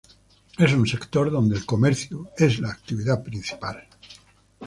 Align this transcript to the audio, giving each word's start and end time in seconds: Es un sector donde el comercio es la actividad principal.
Es 0.57 0.73
un 0.73 0.87
sector 0.87 1.29
donde 1.29 1.55
el 1.57 1.63
comercio 1.63 2.31
es 2.35 2.59
la 2.59 2.71
actividad 2.71 3.21
principal. 3.23 3.87